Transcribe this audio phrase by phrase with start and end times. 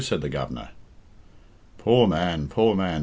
[0.01, 0.69] said the Governor.
[1.77, 2.99] "Poor man, poor man!"